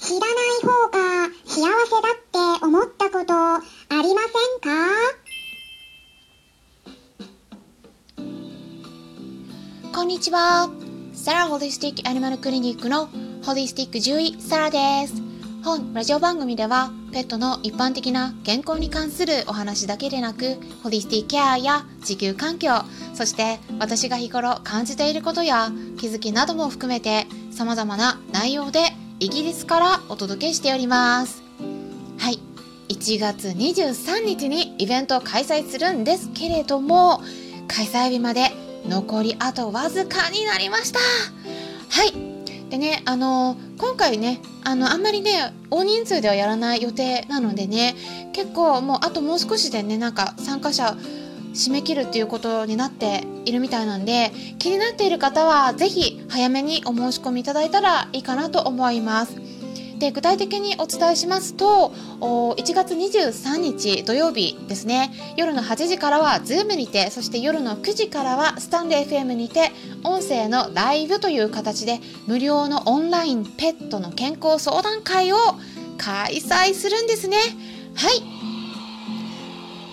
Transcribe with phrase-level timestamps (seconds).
[0.00, 0.30] 知らない
[0.62, 1.66] 方が幸せだ
[2.14, 4.70] って思ったことありませんか？
[9.92, 10.70] こんにちは。
[11.12, 13.08] サラホリスティックアニマルクリニックの
[13.44, 14.78] ホリスティック獣医サラで
[15.08, 15.14] す。
[15.64, 22.70] 本ラジオ番組ではペットの一般的な健康に関するお話だけでなくホリスティックケアや地球環境
[23.14, 31.42] そして私が日頃感じていることや気づきなども含めて様々な内容でイギリスからお届けしております。
[32.18, 32.38] はい。
[32.88, 37.20] 1月23日にイベントを開催するんですけれども
[37.66, 38.52] 開催日まで
[38.86, 41.00] 残りあとわずかになりました。
[41.00, 42.12] はい。
[42.70, 47.96] でねあの今回ねあのあんまりね大人数ではやらない予定なのでね
[48.32, 50.96] 結構もうあともう少しでねなんか参加者
[51.58, 59.36] 締め切るっていうことになっているみたいなんで気になっている方は是非早めにお申し込みいただいたらいいかなと思います。
[59.98, 65.10] で具体的にお伝えしますと1月23日土曜日ですね。
[65.36, 69.72] 夜の8時からは Zoom にてそして夜の9時からはスタンレー FM にて
[70.04, 75.36] 音声のライブという形で無料のオンラインペットの健康相談会を
[75.98, 77.36] 開催するんですね。
[77.96, 78.37] はい。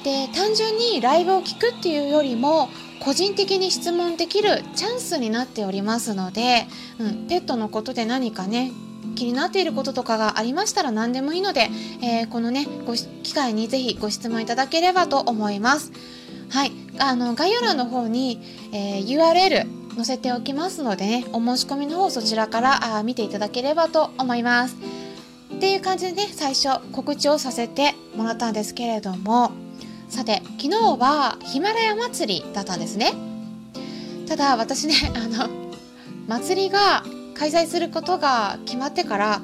[0.06, 6.68] で単純にライブを聞くっていうよりも個人的に質問できるチャンスになっておりますので、
[7.00, 8.72] うん、ペットのことで何かね
[9.16, 11.70] 気になっていることとかがありましたら何でもいいので、
[12.04, 15.92] えー、このねご機会にぜひご質問いただければと思います。
[16.50, 18.40] はい、あの概要欄の方に、
[18.72, 24.76] えー、URL 載せておきますのでねお申し込みの方そちらからあ見ていただければと思います。
[25.56, 29.52] っていう感じでね最初告知をさせてもらったんですけれども
[30.16, 33.12] さて昨日はヒマラヤ祭りだったんですね
[34.30, 35.50] ただ私ね あの
[36.26, 39.42] 祭りが開催することが決まってから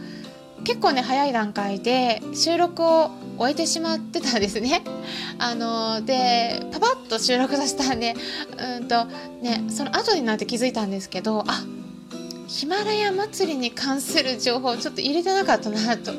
[0.64, 4.82] 結構ね早い段階で収録を終えてしまってたんですね。
[5.40, 8.16] あのでパパッと収録させたんで
[8.80, 9.04] うんと
[9.42, 11.66] ねその後になって気づいたんですけどあ
[12.48, 16.14] ヒマラヤ祭りに関する情報をちょっと入れてなかったなと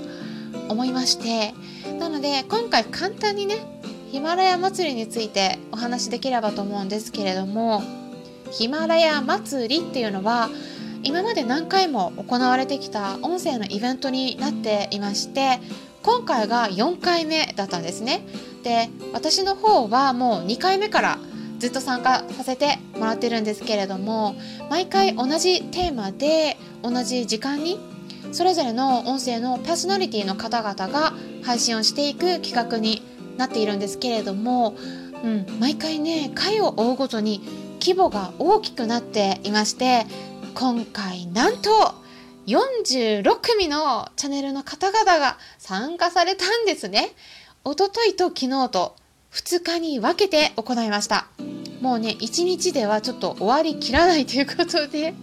[0.69, 1.55] 思いまして
[1.99, 3.81] なので今回簡単にね
[4.12, 7.83] ヒマラヤ祭りについてお話しできればと思うんですけれども
[8.50, 10.50] ヒマラヤ祭りっていうのは
[11.03, 15.61] 今まで何回も行われてきた音声のイベントになっていまして
[16.03, 18.27] 今回が4回目だったんですね。
[18.62, 21.19] で私の方はもう2回目から
[21.59, 24.34] ずっと参加させてもらってるんですけれども
[24.69, 27.81] 毎回同じテーマで同じ時間に
[28.33, 34.76] それぞれの音声のパーソナリティの方々が配信をしていく企画になっているんですけれども、
[35.22, 37.41] うん、毎回ね回を追うごとに
[37.81, 40.06] 規模が大きくなっていまして
[40.54, 41.70] 今回なんと
[42.47, 47.10] 46組のチャンネルの方々が参加されたんですね。
[47.65, 48.97] おとといと昨日と
[49.32, 51.28] 2日に分けて行いました。
[51.81, 55.14] もうね、1日ではちょっと終わりきらないということで。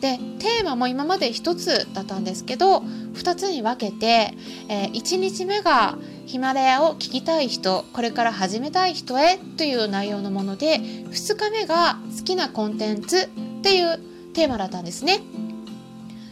[0.00, 2.78] で、テーマも今まで1つだったんですけど、
[3.14, 4.34] 2つに分けて、
[4.68, 13.28] えー、1日目がヒマラヤを聞きたい人これから始めたい人へという内容のもので2日目が好きなコンテンツっ
[13.62, 14.00] ていう
[14.34, 15.20] テーマだったんですね。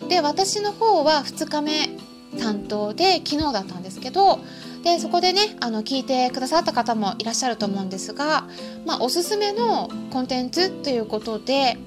[0.08, 1.88] で私の方は2日目
[2.40, 4.40] 担当で昨日だったんですけど
[4.82, 8.48] でそこでねあの聞いてくださった方もいらっしゃると思うんですが、
[8.84, 11.78] まあ、おすすめのコンテンツということで、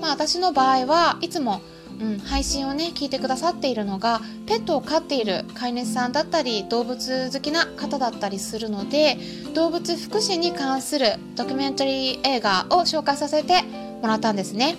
[0.00, 1.62] まあ、私の場合はいつも
[2.00, 9.16] うん、配信をね聞いてくださっているのがペットを飼っている飼い主さんだったり動物好きな方だったりするので
[9.54, 13.62] 動物福祉に関するドキュメンタリー映画を紹介させて
[14.00, 14.76] もらったんですね、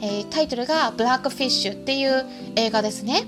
[0.00, 2.24] えー、タイトルが「ブラックフィッシュ」っていう
[2.56, 3.24] 映画ですね。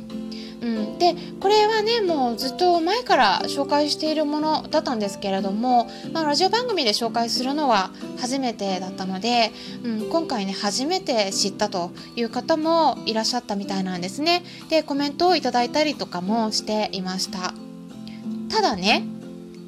[0.64, 9.52] うん、でこれはねもうずっと前から紹介しているものだったんですけれども、まあ、ラジオ番組で紹介するのは初めてだったので、
[9.84, 14.42] うん、今回ね初めて知ったという方もいらっしゃったみたいなんですね。
[14.70, 17.52] でコメントをいただいたりとかもしていました。
[18.48, 19.04] ただね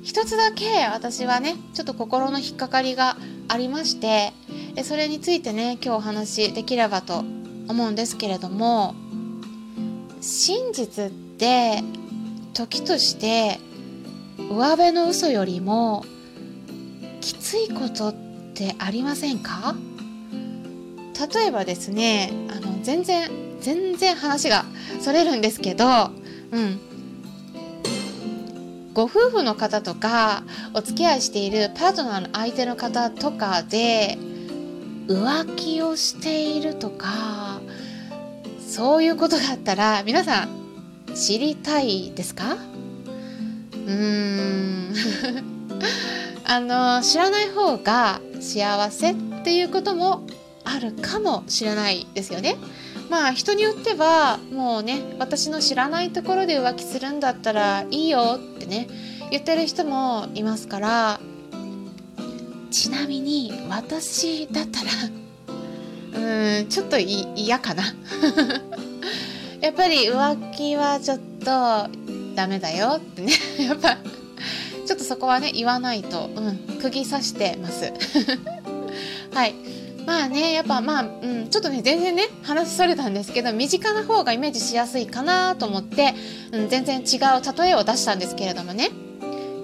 [0.02, 3.18] 一つだけ私はねちょっと心の引っかかりが
[3.48, 4.32] ありまして
[4.82, 7.24] それについてね今日お話しできればと
[7.68, 8.94] 思うんですけれども
[10.20, 11.82] 真実って
[12.54, 13.58] 時として
[14.38, 16.04] 上辺の嘘よりも
[17.20, 18.14] きついことっ
[18.54, 19.74] てありませんか？
[21.34, 23.30] 例えばですねあの全然
[23.60, 24.64] 全然話が
[25.00, 26.10] それるんですけど
[26.52, 26.80] うん。
[28.94, 30.42] ご夫婦の方とか
[30.72, 34.16] お付き合いしているパートナーの相手の方とかで
[35.06, 37.60] 浮気をしているとか
[38.66, 40.48] そういうことがあったら皆さん
[41.14, 42.54] 知りたいですか？
[42.54, 44.94] うーん。
[46.44, 49.14] あの知らない方が幸せっ
[49.44, 50.26] ていうことも
[50.64, 52.56] あるかもしれないですよね。
[53.08, 58.88] まあ人によってはもうね私の知らないところで浮気するんだったらいいよってね
[59.30, 61.20] 言ってる人もいますから。
[62.68, 64.90] ちなみに私だったら
[66.16, 67.84] うんちょっと嫌かな。
[69.60, 71.88] やっぱり浮気はちょっと
[72.34, 73.32] ダメだよってね。
[73.58, 73.96] やっぱ
[74.86, 77.92] ちょっとそこはね言わないと、うん、釘刺してます。
[79.32, 79.54] はい。
[80.06, 86.14] まあねやっぱまあ、うん、ちょっとね全然ね話それたんですけど身近な方がイメージしやすいかなと思って、
[86.52, 88.90] うん、全然違う例えを出したんですけれどもね。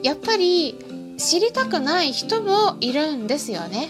[0.02, 0.76] やっぱり
[1.16, 3.88] 知りたくない人もいるんですよね。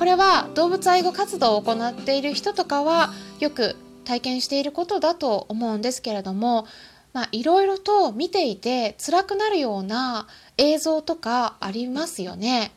[0.00, 3.76] これは動物愛護活動を行っている人とかはよく
[4.06, 6.66] 体験していることだと思うんですけれども
[7.12, 10.26] まあいろいろと見ていて辛くなるような
[10.56, 12.72] 映像とかありますよね。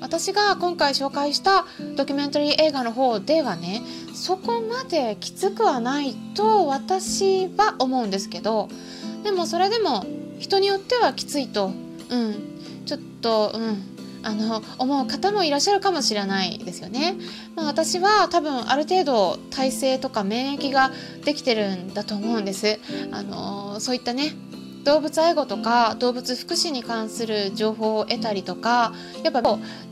[0.00, 1.66] 私が今回紹介した
[1.96, 3.82] ドキュメンタリー映画の方ではね
[4.14, 8.68] そこまできつくはないと私は思うんですけど
[9.24, 10.06] でもそれでも
[10.38, 11.72] 人によってはきついと。
[12.10, 12.84] うん。
[12.86, 13.93] ちょっとうん。
[14.24, 17.16] あの思う方もいらっしゃるかもしれないですよね。
[17.54, 20.90] まあ、私は多分ある程度体制とか免疫が
[21.24, 22.78] できてるんだと思うんです。
[23.12, 24.34] あのそういったね
[24.84, 28.92] 動物愛護とか動物福祉に関する情報を得たりとか
[29.22, 29.42] やっぱ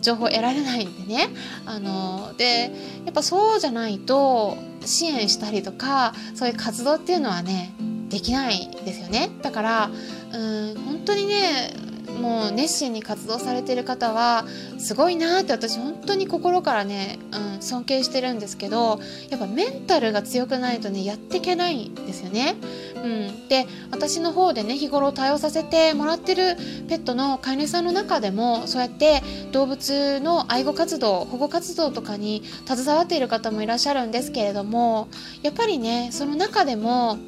[0.02, 1.30] 情報得られないんでね
[1.64, 2.70] あので
[3.04, 7.72] やっぱそうじゃないと支援したりとかそういう活動っていうのはね
[8.10, 9.90] できないですよねだから
[10.32, 11.74] うん本当にね
[12.20, 14.44] もう熱心に活動されてる方は
[14.78, 19.00] すごいなって私本当に心からね、うん、尊敬してるんですけど
[19.30, 22.56] やっぱメンタルが強くないとねやっていけないんですよね。
[22.96, 26.56] うん、で私の方でね日頃対応させてもらってる
[26.88, 35.08] ペットの飼い主さんの中でもそうやって動物の愛護活動保護活動とかに携わっている方もいらっしゃるんですけれども
[35.42, 37.18] やっぱりねその中でも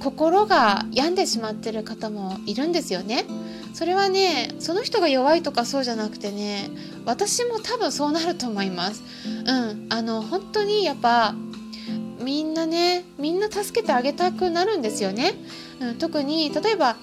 [0.00, 3.24] 心が病んでしまってる方もいるんですよね。
[3.72, 6.70] それはねその人が弱いとかそうじゃなくてね
[7.04, 9.02] 私も多分そうなると思います。
[9.46, 11.34] うんあの本当にやっぱ
[12.20, 15.34] みんなねみんな助けてあげたくなるんですよね。
[15.80, 16.96] うん、特に例えば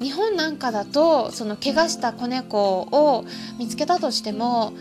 [0.00, 3.24] 日本なんかだとその怪我した子猫を
[3.58, 4.72] 見つけたとしても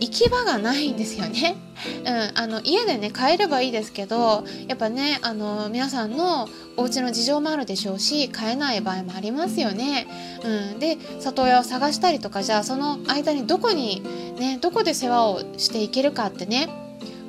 [0.00, 1.56] 行き場がないんですよね。
[2.04, 10.06] うん、あの家でね買えればいいですけどやっぱねあの皆さんのお家の事情もあるでしょうし買えない場合もありますよね。
[10.42, 14.02] うん、で里親を探したりとかじゃあその間にどこに
[14.38, 16.68] ねどこで世話をしていけるかってね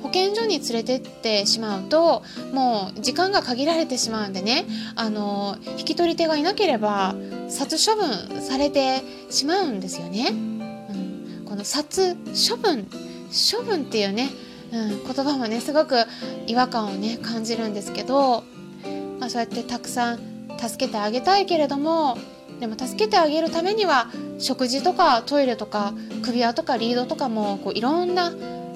[0.02, 2.22] 保健所に連れてってしまうと
[2.52, 7.14] もう時間が限られてしまうんでねあの引き取り手がいなければ
[7.48, 10.57] 殺処分されてしまうんですよね。
[11.58, 12.16] の殺
[12.48, 12.86] 処分。
[13.28, 14.30] 処分っていうね、
[14.72, 15.96] うん、言葉もねすごく
[16.46, 18.42] 違和感をね感じるんですけど、
[19.20, 20.18] まあ、そうやってたくさん
[20.58, 22.18] 助けてあげたいけれども
[22.58, 24.08] でも助けてあげるためには
[24.38, 28.32] 食事とかトイレとか首輪とかリードとかもこういろんな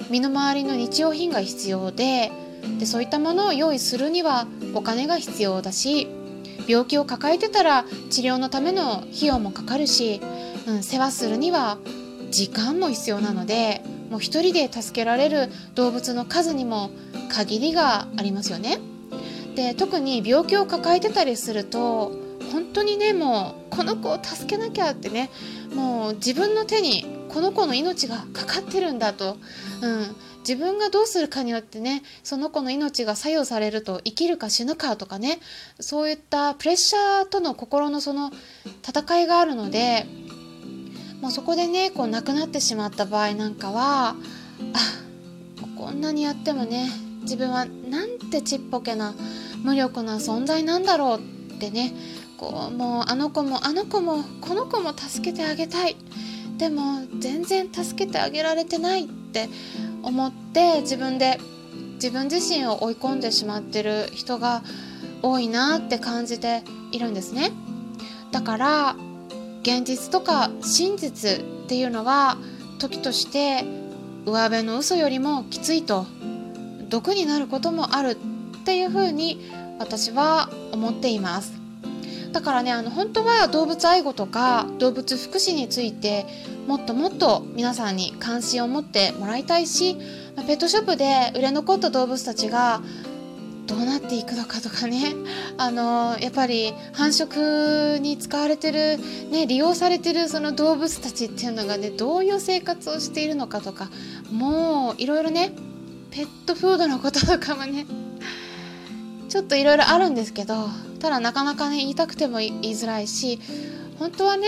[0.09, 2.31] 身の回りの日用品が必要で
[2.79, 6.07] でそういったものを用意するにはお金が必要だし
[6.65, 10.21] 病気を抱えてたら治療のための費用もかかるし、
[10.65, 11.77] うん、世話するには
[12.33, 16.89] 時間も必要なのでもう一人で助けられる動物の数にも
[17.29, 18.79] 限りがありますよね。
[19.55, 22.11] で特に病気を抱えてたりすると
[22.51, 25.29] 本当にねもうこの子を助けなきゃってね
[25.75, 29.37] もう自分の手にこの子の命がかかってるんだと、
[29.81, 35.39] うん、自分がどうするかによってねその子の命が左右されると生きるか死ぬかとかね
[35.79, 38.31] そういったプレッシャーとの心のその
[38.87, 40.05] 戦いがあるので
[41.23, 44.15] もうそこでねこう亡くなってしまった場合なんかはあ
[45.77, 46.89] こんなにやってもね
[47.21, 49.15] 自分はなんてちっぽけな
[49.63, 51.93] 無力な存在なんだろうってね
[52.35, 55.95] こうもうあの子もあの子もこの子も助けてあげたい。
[56.57, 59.49] でも全然助けてあげられてないって
[60.03, 61.39] 思って自分で
[61.95, 64.61] 自分自身を追い込んでしまってる人が
[65.23, 67.51] 多いなって感じているんですね。
[68.31, 68.95] だから
[69.63, 72.37] 現実とか真実っていうのは
[72.79, 73.63] 時として
[74.25, 76.05] 上辺の嘘よりもきついと
[76.89, 78.17] 毒になることもある
[78.61, 79.39] っていうふうに
[79.79, 81.53] 私は思っています。
[82.33, 86.25] だからねあの本当は動物愛護とか動物福祉について
[86.67, 89.95] もっともっと皆さんに関心を持ってもらいたいし
[90.47, 92.81] ペットショップで売れ残った動物たちが
[93.65, 95.13] どうなっていくのかとかね。
[95.57, 98.97] あのやっぱり繁殖に使われてる、
[99.29, 103.89] ね、利用されてるその動物たちっていうのがねどういう生活をしているのかとか
[104.31, 105.53] もういろいろね
[106.11, 107.85] ペットフードのこととかもね
[109.29, 110.67] ちょっといろいろあるんですけど
[110.99, 113.39] ただなかなかね言いたくても言いづらいし
[113.99, 114.47] 本当はね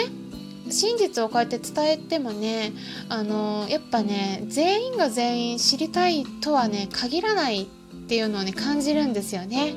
[0.70, 2.74] 真実をこうやって伝えてもね
[3.10, 7.68] あのやっぱね全員が全員知りたいとはね限らない
[8.06, 9.74] っていうのをね感じるんですよね。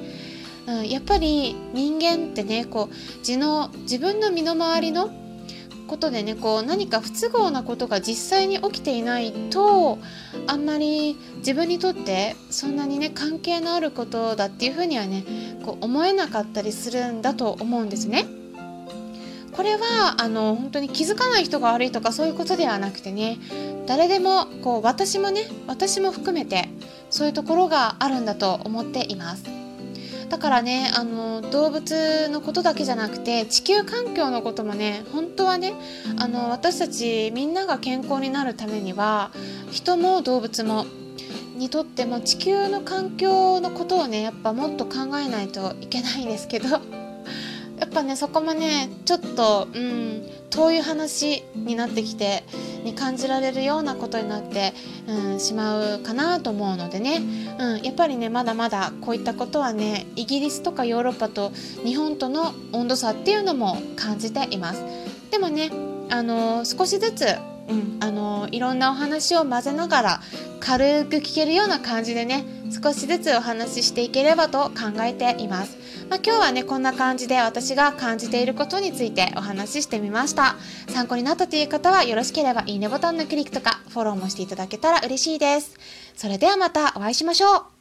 [0.67, 5.11] うん、やっぱり人間ってねこう自の自分の身の回りの
[5.89, 9.99] ことでねこう何か不都合なことが実際に起きていないと
[10.47, 15.25] あんまり自分にとってそんなにね関係のあることだっていうふうにはね
[15.65, 18.27] こう思えなかったりするんだと思うんですね。
[19.57, 23.39] これはあの本当に気づかない人が悪いとかそういうことではなくてね
[23.87, 26.69] 誰でもこう私もね私も含めて
[27.11, 29.45] そういうところがあるんだと思っています。
[30.29, 35.73] だからねあの動物のことだけじゃなくて地球環境のこともね本当はね
[36.19, 39.31] あの私たちみんなが健康になるためには
[39.71, 40.85] 人も動物も
[41.57, 47.08] にとっても地球の環境のことをねやっぱもっと考えないといけないんですけど。
[47.89, 52.45] っぱねそこもねちょっとうん遠い話になってきて
[52.85, 54.73] に感じられるようなことになって、
[55.07, 57.21] うん、しまうかなと思うのでね、
[57.59, 61.51] うん、やっぱりねまだまだこういったことはねイギリスとかヨーロッパと
[61.85, 64.83] 日本との温度差っていうのも感じています。
[65.31, 65.71] でもね
[66.11, 67.27] あの少しずつ
[67.69, 70.21] うん、あのいろんなお話を混ぜながら
[70.59, 75.77] 軽く聞けるような感じでね少しずつお話ししていければと考えています。
[76.09, 80.57] まあ、今日はねこんな感じで私が感じていることについてお話ししてみました。
[80.89, 85.77] 参考になったという方はよろしければいいねボタンのクリックとかフォローもしていただけたら嬉しいです。
[86.17, 87.78] それではまたお会いしましょう。